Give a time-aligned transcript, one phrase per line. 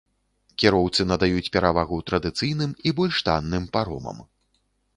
[0.61, 4.17] Кіроўцы надаюць перавагу традыцыйным і больш танным паромам.